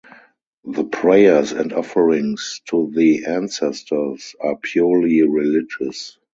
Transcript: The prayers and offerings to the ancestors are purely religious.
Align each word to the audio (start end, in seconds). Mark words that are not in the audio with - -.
The 0.65 0.85
prayers 0.85 1.51
and 1.51 1.71
offerings 1.73 2.61
to 2.69 2.91
the 2.91 3.25
ancestors 3.27 4.33
are 4.41 4.57
purely 4.57 5.21
religious. 5.21 6.17